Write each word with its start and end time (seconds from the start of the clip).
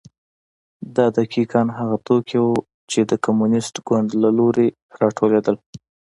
دا 0.95 1.05
دقیقا 1.17 1.61
هغه 1.77 1.97
توکي 2.07 2.37
وو 2.43 2.55
چې 2.91 2.99
د 3.09 3.11
کمونېست 3.25 3.75
ګوند 3.87 4.09
له 4.21 4.29
لوري 4.37 4.67
راټولېدل. 5.01 5.55